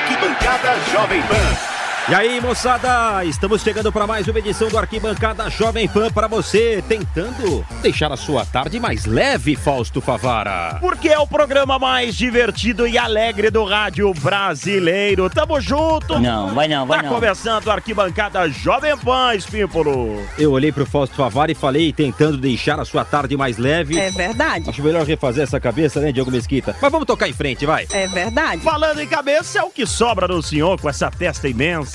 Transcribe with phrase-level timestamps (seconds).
[0.00, 1.69] Arquibancada Jovem Pan.
[2.08, 6.82] E aí, moçada, estamos chegando para mais uma edição do Arquibancada Jovem Pan para você,
[6.88, 10.78] tentando deixar a sua tarde mais leve, Fausto Favara.
[10.80, 15.30] Porque é o programa mais divertido e alegre do rádio brasileiro.
[15.30, 16.18] Tamo junto.
[16.18, 17.14] Não, vai não, vai tá não.
[17.14, 20.20] começando o Arquibancada Jovem Pan, Espímpolo.
[20.36, 23.96] Eu olhei pro Fausto Favara e falei, tentando deixar a sua tarde mais leve.
[23.96, 24.68] É verdade.
[24.68, 26.74] Acho melhor refazer essa cabeça, né, Diogo Mesquita?
[26.82, 27.86] Mas vamos tocar em frente, vai.
[27.92, 28.62] É verdade.
[28.62, 31.89] Falando em cabeça, é o que sobra no senhor com essa testa imensa.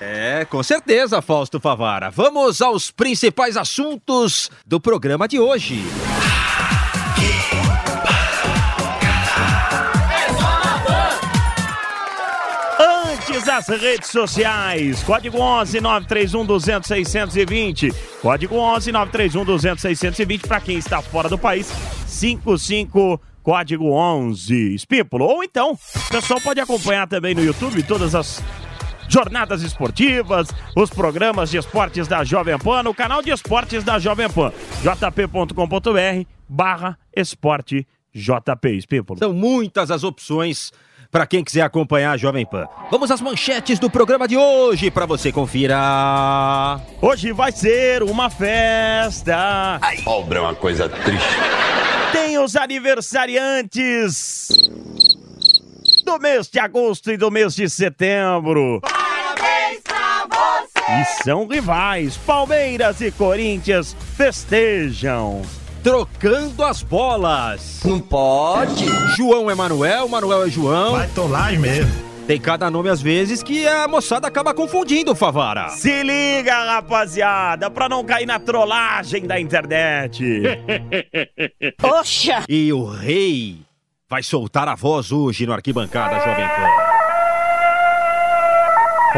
[0.00, 2.10] É, com certeza, Fausto Favara.
[2.10, 5.82] Vamos aos principais assuntos do programa de hoje.
[12.78, 20.60] Antes as redes sociais, código 11 931 200 620, código 11 931 200 620 para
[20.60, 21.72] quem está fora do país,
[22.06, 25.26] 55 código 11 Espípulo.
[25.26, 28.42] Ou então, o pessoal pode acompanhar também no YouTube todas as
[29.06, 34.28] jornadas esportivas, os programas de esportes da Jovem Pan, no canal de esportes da Jovem
[34.30, 34.50] Pan,
[34.82, 39.18] jp.com.br barra esporte JP Espípulo.
[39.18, 40.72] São muitas as opções
[41.14, 42.66] para quem quiser acompanhar a Jovem Pan.
[42.90, 46.80] Vamos às manchetes do programa de hoje para você confira.
[47.00, 49.78] Hoje vai ser uma festa.
[50.06, 51.28] Obra é uma coisa triste.
[52.10, 54.48] Tem os aniversariantes
[56.04, 58.80] do mês de agosto e do mês de setembro.
[58.80, 61.00] Parabéns pra você!
[61.00, 62.16] E são rivais.
[62.16, 65.42] Palmeiras e Corinthians festejam.
[65.84, 67.82] Trocando as bolas.
[67.84, 68.86] Não pode.
[69.14, 70.92] João é Manuel, Manuel é João.
[70.92, 71.92] Vai tolar mesmo.
[72.26, 75.68] Tem cada nome às vezes que a moçada acaba confundindo, Favara.
[75.68, 80.42] Se liga, rapaziada, pra não cair na trollagem da internet.
[81.76, 82.44] Poxa!
[82.48, 83.58] E o rei
[84.08, 86.68] vai soltar a voz hoje no Arquibancada Jovem Pan.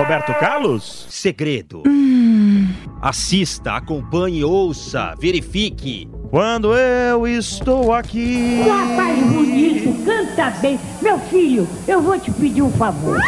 [0.02, 1.06] Roberto Carlos?
[1.08, 1.84] Segredo.
[3.00, 6.08] Assista, acompanhe, ouça, verifique.
[6.30, 8.60] Quando eu estou aqui.
[8.62, 10.78] Rapaz bonito, canta bem.
[11.00, 13.20] Meu filho, eu vou te pedir um favor.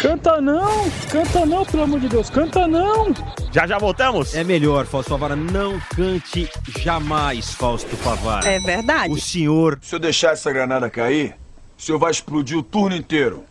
[0.00, 3.12] Canta não, canta não, pelo amor de Deus, canta não.
[3.52, 4.34] Já já voltamos?
[4.34, 6.48] É melhor, Fausto Favara, não cante
[6.78, 8.48] jamais, Fausto Favara.
[8.48, 9.12] É verdade.
[9.12, 11.36] O senhor Se eu deixar essa granada cair,
[11.78, 13.44] o senhor vai explodir o turno inteiro.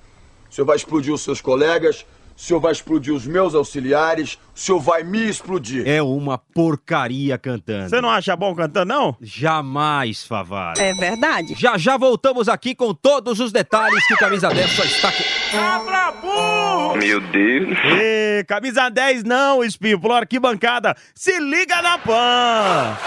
[0.50, 2.03] O senhor vai explodir os seus colegas,
[2.39, 5.85] o senhor vai explodir os meus auxiliares, o senhor vai me explodir.
[5.85, 7.89] é uma porcaria cantando.
[7.89, 9.13] Você não acha bom cantando, não?
[9.22, 10.81] Jamais, Favara.
[10.81, 11.53] É verdade.
[11.57, 15.23] Já já voltamos aqui com todos os detalhes que o Camisa 10 só está com...
[15.51, 16.95] Cabra burro!
[16.97, 17.78] Meu Deus.
[17.99, 20.95] Ê, camisa 10 não, Espímpolo, arquibancada.
[21.13, 22.97] Se liga na PAN!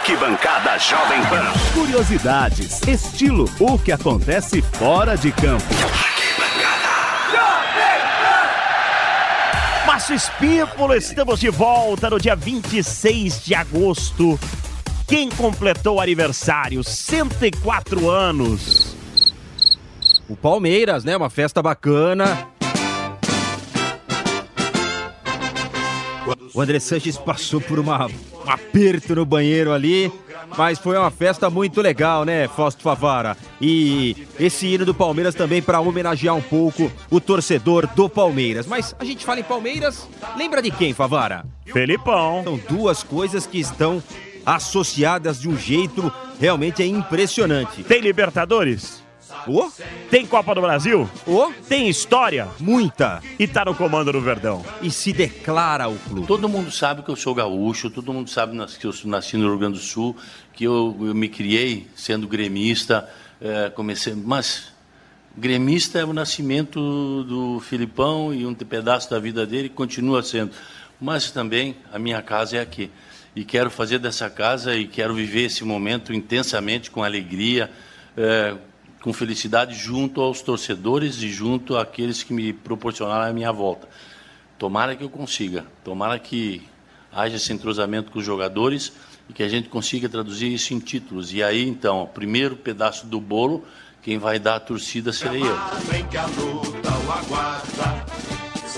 [0.00, 1.52] Arquibancada Jovem Pan.
[1.74, 5.62] Curiosidades, estilo, o que acontece fora de campo.
[9.86, 14.40] Márcio Espímpolo, estamos de volta no dia 26 de agosto.
[15.06, 16.82] Quem completou aniversário?
[16.82, 18.96] 104 anos.
[20.30, 21.14] O Palmeiras, né?
[21.14, 22.48] Uma festa bacana.
[26.54, 30.12] O André Sanches passou por uma, um aperto no banheiro ali,
[30.56, 33.36] mas foi uma festa muito legal, né, Fausto Favara?
[33.60, 38.66] E esse hino do Palmeiras também para homenagear um pouco o torcedor do Palmeiras.
[38.66, 41.44] Mas a gente fala em Palmeiras, lembra de quem, Favara?
[41.66, 42.42] Felipão.
[42.42, 44.02] São duas coisas que estão
[44.44, 47.84] associadas de um jeito realmente é impressionante.
[47.84, 49.02] Tem Libertadores?
[49.46, 49.70] Ô,
[50.10, 51.08] Tem Copa do Brasil?
[51.26, 52.48] ô, Tem história?
[52.58, 53.22] muita.
[53.38, 54.64] E tá no comando do Verdão.
[54.82, 56.26] E se declara o clube.
[56.26, 59.58] Todo mundo sabe que eu sou gaúcho, todo mundo sabe que eu nasci no Rio
[59.58, 60.16] Grande do Sul,
[60.52, 63.08] que eu, eu me criei sendo gremista,
[63.40, 64.72] eh, comecei, mas
[65.36, 70.52] gremista é o nascimento do Filipão e um pedaço da vida dele continua sendo.
[71.00, 72.90] Mas também a minha casa é aqui.
[73.34, 77.70] E quero fazer dessa casa e quero viver esse momento intensamente, com alegria,
[78.16, 78.54] eh,
[79.02, 83.88] com felicidade, junto aos torcedores e junto àqueles que me proporcionaram a minha volta.
[84.58, 86.62] Tomara que eu consiga, tomara que
[87.12, 88.92] haja esse entrosamento com os jogadores
[89.28, 91.32] e que a gente consiga traduzir isso em títulos.
[91.32, 93.64] E aí, então, o primeiro pedaço do bolo,
[94.02, 95.56] quem vai dar a torcida serei eu.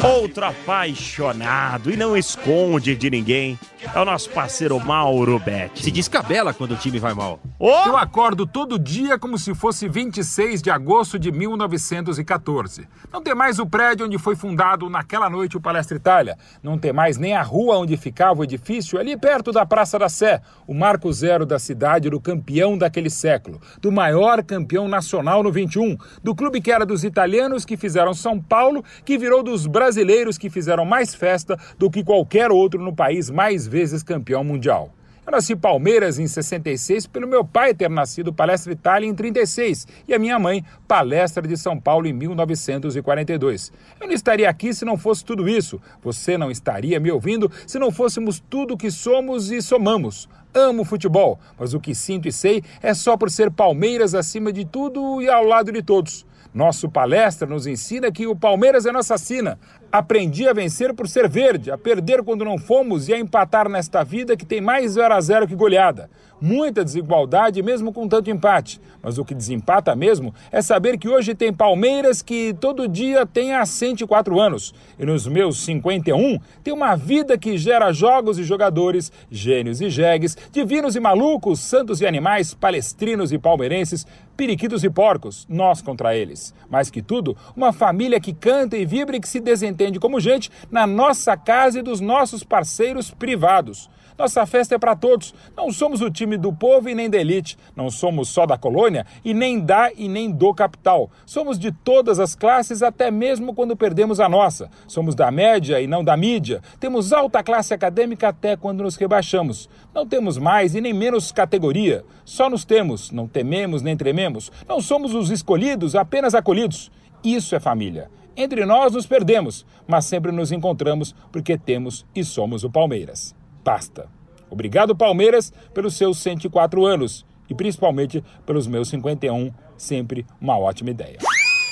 [0.04, 3.58] Outro apaixonado e não esconde de ninguém.
[3.94, 5.82] É o nosso parceiro Mauro Betti.
[5.82, 7.40] Se descabela quando o time vai mal.
[7.60, 12.88] Eu acordo todo dia como se fosse 26 de agosto de 1914.
[13.12, 16.38] Não tem mais o prédio onde foi fundado naquela noite o Palestra Itália.
[16.62, 20.08] Não tem mais nem a rua onde ficava o edifício, ali perto da Praça da
[20.08, 25.52] Sé, o marco zero da cidade do campeão daquele século, do maior campeão nacional no
[25.52, 30.38] 21, do clube que era dos italianos que fizeram São Paulo, que virou dos brasileiros
[30.38, 34.92] que fizeram mais festa do que qualquer outro no país mais vezes campeão mundial.
[35.24, 40.12] Eu nasci Palmeiras em 66 pelo meu pai ter nascido Palestra Itália em 36 e
[40.12, 43.72] a minha mãe Palestra de São Paulo em 1942.
[43.98, 45.80] Eu não estaria aqui se não fosse tudo isso.
[46.02, 50.28] Você não estaria me ouvindo se não fôssemos tudo que somos e somamos.
[50.52, 54.66] Amo futebol, mas o que sinto e sei é só por ser Palmeiras acima de
[54.66, 56.26] tudo e ao lado de todos.
[56.52, 59.58] Nosso palestra nos ensina que o Palmeiras é nossa sina.
[59.92, 64.02] Aprendi a vencer por ser verde, a perder quando não fomos e a empatar nesta
[64.02, 66.08] vida que tem mais 0 a 0 que goleada.
[66.40, 68.80] Muita desigualdade mesmo com tanto empate.
[69.02, 73.52] Mas o que desempata mesmo é saber que hoje tem Palmeiras que todo dia tem
[73.52, 74.74] há 104 anos.
[74.98, 80.36] E nos meus 51 tem uma vida que gera jogos e jogadores, gênios e jegues,
[80.50, 84.06] divinos e malucos, santos e animais, palestrinos e palmeirenses,
[84.36, 86.54] periquitos e porcos, nós contra eles.
[86.68, 89.40] Mais que tudo, uma família que canta e vibra e que se
[89.82, 93.90] desentende como gente na nossa casa e dos nossos parceiros privados.
[94.16, 95.34] Nossa festa é para todos.
[95.56, 97.56] Não somos o time do povo e nem da elite.
[97.74, 101.10] Não somos só da colônia e nem da e nem do capital.
[101.24, 104.70] Somos de todas as classes, até mesmo quando perdemos a nossa.
[104.86, 106.60] Somos da média e não da mídia.
[106.78, 109.68] Temos alta classe acadêmica até quando nos rebaixamos.
[109.94, 112.04] Não temos mais e nem menos categoria.
[112.24, 113.10] Só nos temos.
[113.10, 114.52] Não tememos nem trememos.
[114.68, 116.92] Não somos os escolhidos, apenas acolhidos.
[117.24, 118.10] Isso é família.
[118.36, 123.34] Entre nós nos perdemos, mas sempre nos encontramos porque temos e somos o Palmeiras
[123.64, 124.08] basta.
[124.50, 131.18] Obrigado, Palmeiras, pelos seus 104 anos e principalmente pelos meus 51, sempre uma ótima ideia.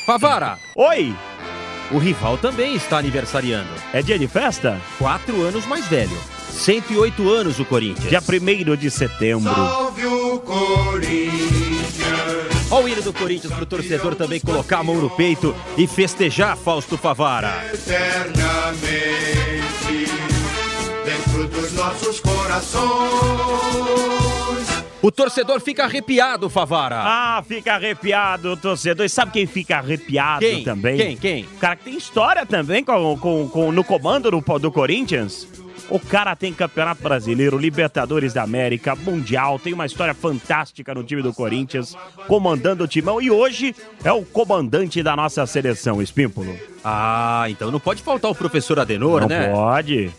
[0.06, 0.58] Favara!
[0.76, 1.14] Oi!
[1.92, 3.70] O rival também está aniversariando.
[3.92, 4.80] É dia de festa?
[4.98, 6.16] Quatro anos mais velho.
[6.50, 8.08] 108 anos o Corinthians.
[8.08, 9.52] Dia 1 de setembro.
[9.52, 10.19] Salve o
[13.10, 17.52] do Corinthians pro torcedor também colocar a mão no peito e festejar Fausto Favara.
[17.72, 19.00] Eternamente
[21.04, 22.90] dentro dos nossos corações.
[25.02, 27.00] O torcedor fica arrepiado, Favara.
[27.02, 29.06] Ah, fica arrepiado o torcedor.
[29.06, 30.62] E sabe quem fica arrepiado Quem?
[30.62, 30.96] também?
[30.96, 31.16] Quem?
[31.16, 31.44] Quem?
[31.44, 35.48] O cara que tem história também com, com, com- no comando do, do Corinthians.
[35.90, 41.20] O cara tem Campeonato Brasileiro, Libertadores da América, Mundial, tem uma história fantástica no time
[41.20, 41.96] do Corinthians,
[42.28, 43.20] comandando o timão.
[43.20, 46.56] E hoje é o comandante da nossa seleção, Espímpolo.
[46.84, 49.48] Ah, então não pode faltar o professor Adenor, Não né?
[49.48, 50.10] pode.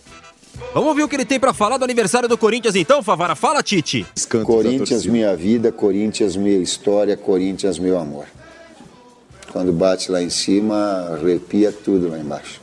[0.74, 3.34] Vamos ouvir o que ele tem pra falar do aniversário do Corinthians então, Favara.
[3.36, 4.06] Fala, Tite.
[4.46, 8.26] Corinthians, minha vida, Corinthians, minha história, Corinthians, meu amor.
[9.52, 12.61] Quando bate lá em cima, arrepia tudo lá embaixo.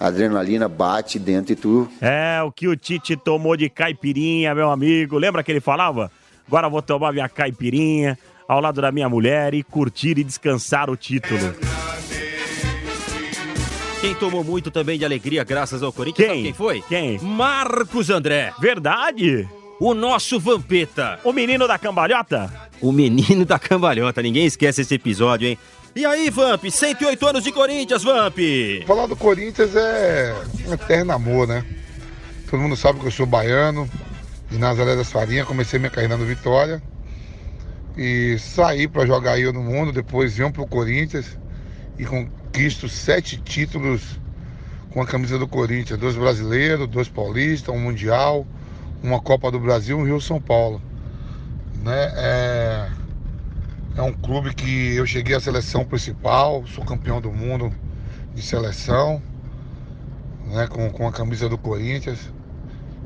[0.00, 4.70] A adrenalina bate dentro e tu É, o que o Tite tomou de caipirinha, meu
[4.70, 5.18] amigo.
[5.18, 6.10] Lembra que ele falava?
[6.46, 8.16] Agora vou tomar minha caipirinha
[8.46, 11.54] ao lado da minha mulher e curtir e descansar o título.
[14.00, 16.42] Quem tomou muito também de alegria graças ao Corinthians, Quem?
[16.44, 16.82] quem foi?
[16.88, 17.18] Quem?
[17.18, 18.52] Marcos André.
[18.60, 19.48] Verdade?
[19.80, 21.18] O nosso Vampeta.
[21.24, 22.50] O menino da cambalhota?
[22.80, 24.22] O menino da cambalhota.
[24.22, 25.58] Ninguém esquece esse episódio, hein?
[25.94, 26.64] E aí, Vamp?
[26.64, 28.38] 108 anos de Corinthians, Vamp.
[28.86, 30.34] Falar do Corinthians é
[30.66, 31.64] um eterno amor, né?
[32.48, 33.88] Todo mundo sabe que eu sou baiano,
[34.50, 36.82] de Nazaré das Farinhas, comecei minha carreira no Vitória
[37.96, 41.36] e saí para jogar aí no mundo, depois vim pro Corinthians
[41.98, 44.18] e conquisto sete títulos
[44.90, 48.46] com a camisa do Corinthians, dois brasileiros, dois paulistas, um mundial,
[49.02, 50.80] uma Copa do Brasil, um Rio São Paulo.
[51.82, 52.12] Né?
[52.16, 52.88] É,
[53.98, 57.72] é um clube que eu cheguei à seleção principal, sou campeão do mundo
[58.32, 59.20] de seleção,
[60.46, 62.32] né, com, com a camisa do Corinthians.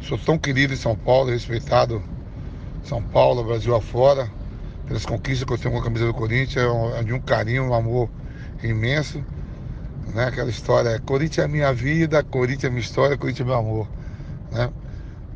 [0.03, 2.03] Sou tão querido em São Paulo, respeitado
[2.85, 4.31] São Paulo, Brasil afora,
[4.87, 7.71] pelas conquistas que eu tenho com a camisa do Corinthians, é, é de um carinho,
[7.71, 8.11] um amor
[8.63, 9.25] imenso.
[10.15, 10.27] Né?
[10.27, 13.89] Aquela história, Corinthians é minha vida, Corinthians é minha história, Corinthians é meu amor.
[14.51, 14.71] Né?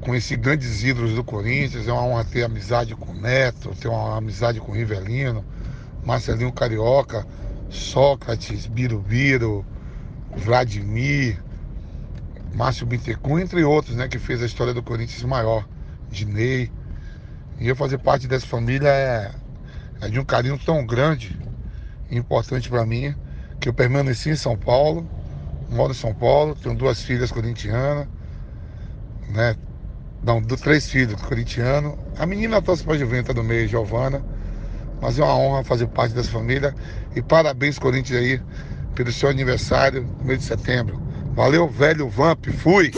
[0.06, 4.16] Conheci grandes ídolos do Corinthians, é uma honra ter amizade com o Neto, ter uma
[4.16, 5.44] amizade com o Rivelino,
[6.04, 7.26] Marcelinho Carioca,
[7.68, 9.66] Sócrates, Birubiru,
[10.36, 11.42] Vladimir,
[12.54, 15.66] Márcio Bittencourt, entre outros, né, que fez a história do Corinthians maior,
[16.08, 16.70] Dinei.
[17.58, 19.32] E eu fazer parte dessa família é,
[20.02, 21.36] é de um carinho tão grande
[22.08, 23.12] e importante para mim,
[23.58, 25.04] que eu permaneci em São Paulo,
[25.68, 28.06] moro em São Paulo, tenho duas filhas corintianas,
[29.30, 29.56] né?
[30.26, 31.96] Não, do três filhos, corintiano.
[32.18, 34.24] A menina torce para a Juventus do meio, Giovana.
[35.00, 36.74] Mas é uma honra fazer parte dessa família.
[37.14, 38.40] E parabéns, Corinthians, aí,
[38.96, 41.00] pelo seu aniversário, no mês de setembro.
[41.32, 42.90] Valeu, velho Vamp, fui!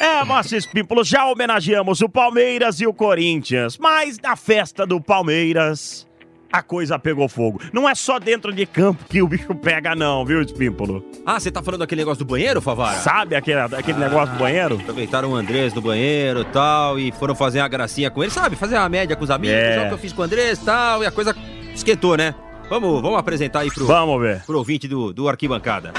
[0.00, 6.08] É, Márcio Espímpolo, já homenageamos o Palmeiras e o Corinthians, mas na festa do Palmeiras
[6.52, 7.60] a coisa pegou fogo.
[7.72, 11.04] Não é só dentro de campo que o bicho pega, não, viu, Espímpolo?
[11.24, 12.98] Ah, você tá falando daquele negócio do banheiro, Favara?
[12.98, 14.76] Sabe aquele, aquele negócio do banheiro?
[14.80, 18.56] Aproveitaram o Andrés do banheiro e tal, e foram fazer uma gracinha com ele, sabe?
[18.56, 19.84] Fazer uma média com os amigos, É.
[19.84, 21.34] o que eu fiz com o Andrés e tal, e a coisa
[21.74, 22.34] esquentou, né?
[22.68, 24.42] Vamos, vamos apresentar aí pro, Vamos ver.
[24.44, 25.92] pro ouvinte do, do Arquibancada.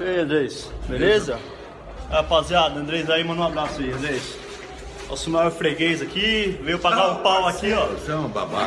[0.00, 1.38] E aí, Andrés, beleza?
[2.10, 4.38] Rapaziada, Andrés aí, manda um abraço aí, Andrés.
[5.08, 7.86] Nosso maior freguês aqui, veio pagar um pau aqui, ó.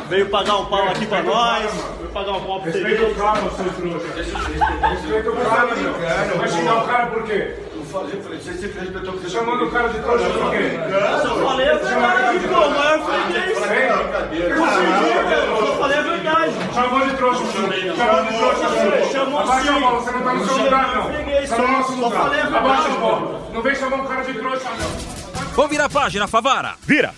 [0.08, 2.82] Veio pagar um pau aqui pra nós, veio pagar um pau pra você.
[2.82, 4.08] Respeita o cara, seu trouxa.
[4.16, 5.94] Respeita o cara, meu.
[6.38, 7.56] Vai xingar o cara por quê?
[7.76, 10.80] Eu falei, eu falei, você sempre respeitou Você chamando o cara de trouxa por quê?
[10.80, 13.58] Eu só falei a verdade, pô, o maior freguês.
[14.50, 16.54] Eu só falei a verdade.
[16.74, 17.44] Chamou de trouxa.
[17.52, 19.12] Chamou de trouxa.
[19.12, 19.80] Chamou Abaixa a sim.
[19.82, 21.04] bola, você não tá no seu lugar, não.
[21.04, 22.22] Tá no só- nosso lugar.
[22.56, 23.42] Abaixa a bola.
[23.54, 25.19] Não vem chamar um cara de trouxa, não.
[25.60, 26.76] Vamos virar a página, Favara.
[26.84, 27.14] Vira.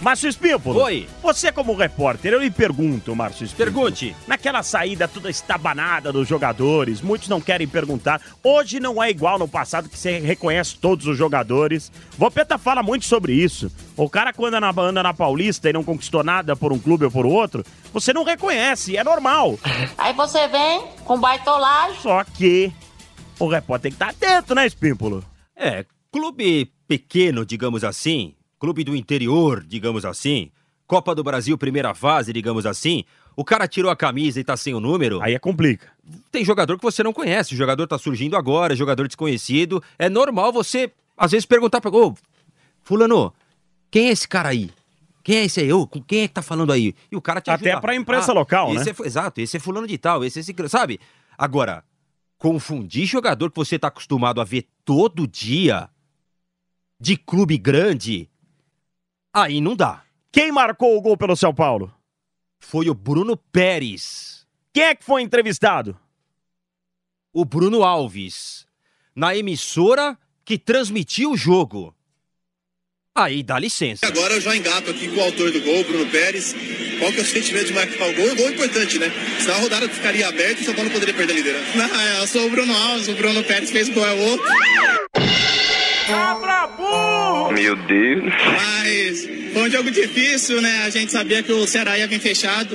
[0.00, 0.80] Márcio Espímpolo.
[0.80, 1.08] Oi.
[1.22, 3.72] Você como repórter, eu lhe pergunto, Márcio Espímpolo.
[3.72, 4.16] Pergunte.
[4.26, 8.20] Naquela saída toda estabanada dos jogadores, muitos não querem perguntar.
[8.42, 11.92] Hoje não é igual no passado que você reconhece todos os jogadores.
[12.18, 13.70] Vopeta fala muito sobre isso.
[13.96, 17.04] O cara quando anda na, anda na Paulista e não conquistou nada por um clube
[17.04, 19.60] ou por outro, você não reconhece, é normal.
[19.96, 22.00] Aí você vem com baitolagem.
[22.00, 22.72] Só que
[23.38, 25.24] o repórter tem que estar atento, né, Espímpolo?
[25.54, 30.50] É, clube pequeno, digamos assim, clube do interior, digamos assim,
[30.88, 33.04] Copa do Brasil, primeira fase, digamos assim,
[33.36, 35.22] o cara tirou a camisa e tá sem o número.
[35.22, 35.86] Aí é complica.
[36.32, 39.80] Tem jogador que você não conhece, o jogador tá surgindo agora, jogador desconhecido.
[39.96, 41.92] É normal você, às vezes, perguntar pra.
[41.92, 42.12] Ô,
[42.82, 43.32] Fulano,
[43.88, 44.68] quem é esse cara aí?
[45.22, 45.72] Quem é esse aí?
[45.72, 46.92] Ô, com quem é que tá falando aí?
[47.08, 47.80] E o cara te Até ajuda.
[47.82, 48.96] pra imprensa local, esse né?
[49.00, 50.98] é exato, esse é fulano de tal, esse é esse, sabe?
[51.38, 51.84] Agora,
[52.36, 55.88] confundir jogador que você tá acostumado a ver todo dia
[57.00, 58.28] de clube grande,
[59.32, 60.04] aí não dá.
[60.30, 61.92] Quem marcou o gol pelo São Paulo?
[62.58, 64.46] Foi o Bruno Pérez.
[64.72, 65.98] Quem é que foi entrevistado?
[67.32, 68.66] O Bruno Alves.
[69.16, 71.94] Na emissora que transmitiu o jogo.
[73.14, 74.06] Aí dá licença.
[74.06, 76.54] Agora eu já engato aqui com o autor do gol, Bruno Pérez.
[76.98, 78.30] Qual que é o sentimento de marcar o gol?
[78.30, 79.10] O gol é importante, né?
[79.40, 81.76] Senão a rodada ficaria aberta e o São Paulo não poderia perder a liderança.
[81.76, 84.46] Não, eu sou o Bruno Alves, o Bruno Pérez fez gol, é o outro.
[86.06, 86.59] Cabra burro!
[87.60, 88.32] Meu Deus.
[88.46, 90.84] Mas foi um jogo difícil, né?
[90.84, 92.74] A gente sabia que o Ceará ia vir fechado.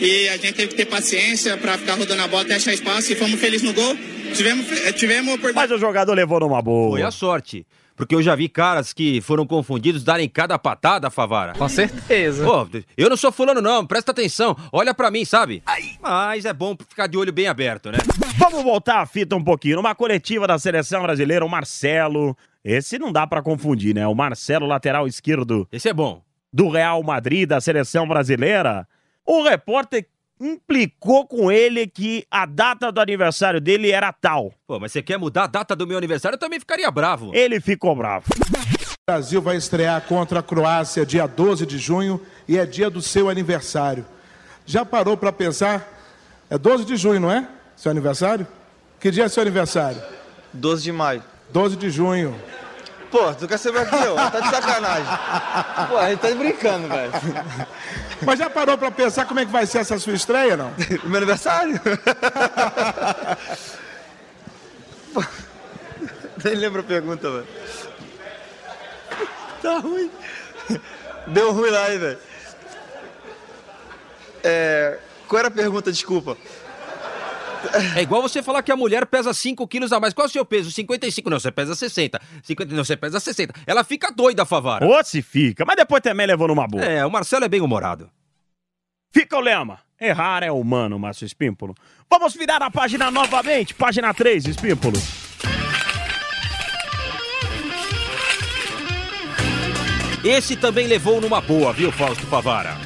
[0.00, 3.12] E a gente teve que ter paciência pra ficar rodando a bola até achar espaço
[3.12, 3.96] e fomos felizes no gol.
[4.34, 5.68] Tivemos, eh, tivemos oportunidade.
[5.68, 6.90] Mas o jogador levou numa boa.
[6.98, 7.64] Foi a sorte.
[7.96, 11.52] Porque eu já vi caras que foram confundidos darem cada patada, Favara.
[11.52, 12.44] Com certeza.
[12.44, 12.66] Pô,
[12.98, 14.56] eu não sou fulano não, presta atenção.
[14.72, 15.62] Olha pra mim, sabe?
[16.02, 17.98] Mas é bom ficar de olho bem aberto, né?
[18.36, 19.76] Vamos voltar a fita um pouquinho.
[19.76, 22.36] Numa coletiva da seleção brasileira, o Marcelo.
[22.64, 24.06] Esse não dá pra confundir, né?
[24.06, 25.68] O Marcelo, lateral esquerdo.
[25.70, 26.22] Esse é bom.
[26.50, 28.88] Do Real Madrid, da seleção brasileira.
[29.26, 30.06] O repórter
[30.40, 34.52] implicou com ele que a data do aniversário dele era tal.
[34.66, 36.36] Pô, mas você quer mudar a data do meu aniversário?
[36.36, 37.30] Eu também ficaria bravo.
[37.34, 38.26] Ele ficou bravo.
[38.30, 43.02] O Brasil vai estrear contra a Croácia dia 12 de junho e é dia do
[43.02, 44.06] seu aniversário.
[44.64, 45.86] Já parou para pensar?
[46.48, 47.46] É 12 de junho, não é?
[47.76, 48.46] Seu aniversário?
[48.98, 50.00] Que dia é seu aniversário?
[50.54, 51.22] 12 de maio.
[51.54, 52.34] 12 de junho.
[53.12, 54.28] Pô, tu quer saber aqui, ó?
[54.28, 55.06] Tá de sacanagem.
[55.88, 57.12] Pô, a gente tá brincando, velho.
[58.26, 60.72] Mas já parou para pensar como é que vai ser essa sua estreia, não?
[61.04, 61.80] Meu aniversário?
[65.14, 65.24] Pô,
[66.44, 67.46] Nem lembro a pergunta, velho.
[69.62, 70.10] Tá ruim.
[71.28, 72.18] Deu ruim lá, hein, velho.
[74.42, 74.98] É...
[75.28, 76.36] Qual era a pergunta, desculpa?
[77.96, 80.14] É igual você falar que a mulher pesa 5 quilos a mais.
[80.14, 80.70] Qual é o seu peso?
[80.70, 81.30] 55.
[81.30, 82.20] Não, você pesa 60.
[82.42, 82.74] 50...
[82.74, 83.54] Não, você pesa 60.
[83.66, 84.86] Ela fica doida, Favara.
[84.86, 85.64] Ô, se fica.
[85.64, 86.84] Mas depois também levou numa boa.
[86.84, 88.10] É, o Marcelo é bem humorado.
[89.12, 89.78] Fica o lema.
[90.00, 91.74] Errar é humano, Márcio Espímpolo.
[92.10, 93.72] Vamos virar a página novamente.
[93.74, 94.98] Página 3, Espímpolo.
[100.24, 102.76] Esse também levou numa boa, viu, Fausto Favara?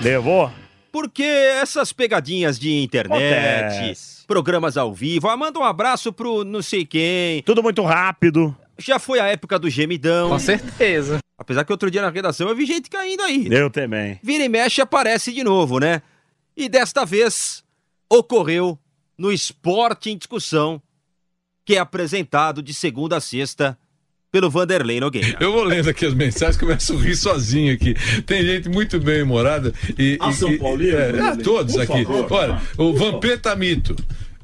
[0.00, 0.50] Levou?
[0.94, 4.24] Porque essas pegadinhas de internet, Acontece.
[4.28, 7.42] programas ao vivo, ah, manda um abraço pro não sei quem.
[7.42, 8.56] Tudo muito rápido.
[8.78, 10.28] Já foi a época do gemidão.
[10.28, 11.18] Com certeza.
[11.36, 13.48] Apesar que outro dia na redação eu vi gente caindo aí.
[13.50, 14.20] Eu também.
[14.22, 16.00] Vira e mexe aparece de novo, né?
[16.56, 17.64] E desta vez
[18.08, 18.78] ocorreu
[19.18, 20.80] no Esporte em Discussão,
[21.64, 23.76] que é apresentado de segunda a sexta
[24.34, 25.36] pelo Vanderlei Nogueira.
[25.38, 27.94] Eu vou lendo aqui as mensagens, começo a rir sozinho aqui.
[28.26, 30.18] Tem gente muito bem humorada e.
[30.20, 32.04] Ah, e- São e- Paulino, é, é, todos aqui.
[32.04, 32.26] favor.
[32.32, 33.94] Olha, o Vampeta Mito.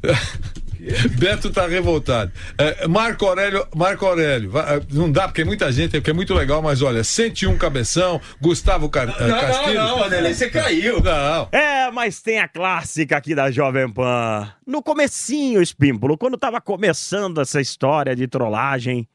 [1.18, 2.30] Beto tá revoltado.
[2.56, 6.14] É, Marco Aurélio, Marco Aurélio, vai- é, não dá porque é muita gente, porque é
[6.14, 9.75] muito legal, mas olha, 101 cabeção, Gustavo Car Não, não, Castilho.
[9.75, 11.02] não, Vanderlei, você caiu.
[11.02, 11.49] Não.
[11.50, 14.49] É, mas tem a clássica aqui da Jovem Pan.
[14.64, 19.06] No comecinho, Espímpolo, quando tava começando essa história de trollagem,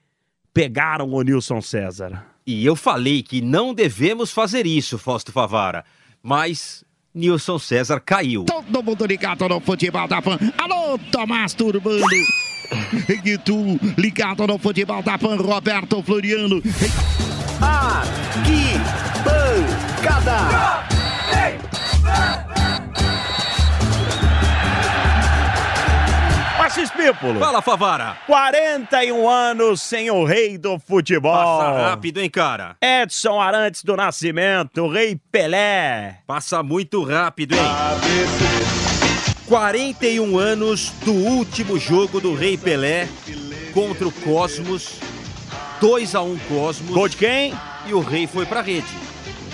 [0.56, 2.26] pegaram o Nilson César.
[2.48, 5.84] E eu falei que não devemos fazer isso, Fausto Favara.
[6.24, 8.46] Mas Nilson César caiu.
[8.46, 10.40] Todo mundo ligado no futebol da Pan.
[10.58, 12.06] Alô, Tomás Turbano.
[13.24, 16.64] E tu ligado no futebol da Pan, Roberto Floriano.
[17.62, 18.74] Aqui,
[20.02, 20.95] pancada.
[26.76, 27.40] Mas, Espímpolo.
[27.40, 28.18] Fala, Favara.
[28.28, 31.32] 41 anos sem o rei do futebol.
[31.34, 32.76] Passa rápido, hein, cara?
[32.82, 36.20] Edson Arantes do Nascimento, o rei Pelé.
[36.28, 37.62] Passa muito rápido, hein?
[39.48, 43.08] 41 anos do último jogo do Rei Pelé
[43.74, 45.00] contra o Cosmos.
[45.80, 46.92] 2 a 1 Cosmos.
[46.92, 47.54] Gol de quem?
[47.86, 48.88] E o Rei foi pra rede.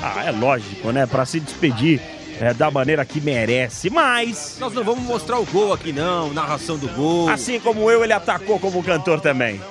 [0.01, 1.05] Ah, é lógico, né?
[1.05, 2.01] Pra se despedir
[2.41, 3.89] é, da maneira que merece.
[3.89, 6.33] Mas, Nós não vamos mostrar o gol aqui, não.
[6.33, 7.29] Narração do gol.
[7.29, 9.61] assim como eu, ele atacou como cantor também.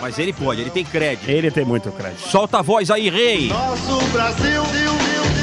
[0.00, 1.28] Mas ele pode, ele tem crédito.
[1.28, 2.28] Ele tem muito crédito.
[2.28, 3.48] Solta a voz aí, Rei.
[3.48, 4.62] Nosso Brasil,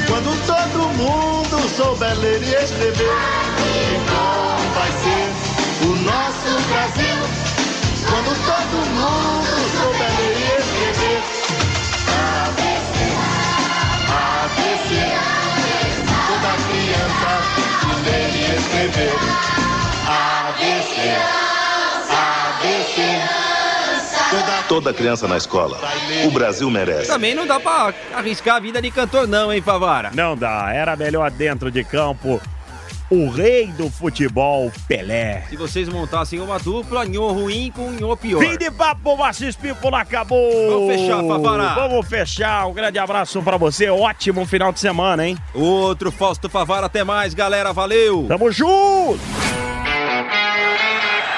[0.06, 3.16] quando todo mundo souber ler e escrever,
[3.96, 7.18] então vai ser o nosso Brasil.
[8.08, 10.21] Quando todo mundo souber ler
[18.72, 19.12] escrever,
[20.08, 21.00] ABC,
[22.10, 23.02] ABC,
[24.30, 25.78] toda Toda criança na escola.
[26.24, 27.08] O Brasil merece.
[27.08, 30.10] Também não dá pra arriscar a vida de cantor, não, hein, Favara?
[30.14, 32.40] Não dá, era melhor dentro de campo.
[33.14, 35.42] O rei do futebol, Pelé.
[35.50, 38.40] Se vocês montassem uma dupla, nhô ruim com nhô pior.
[38.40, 40.50] Fim de papo, Assis People acabou.
[40.70, 41.74] Vamos fechar, Favara.
[41.74, 42.66] Vamos fechar.
[42.66, 43.90] Um grande abraço pra você.
[43.90, 45.36] Ótimo final de semana, hein?
[45.52, 47.70] Outro Fausto Favara, até mais, galera.
[47.70, 48.24] Valeu.
[48.26, 49.20] Tamo junto.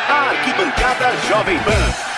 [0.08, 2.13] Arquibancada Jovem Pan.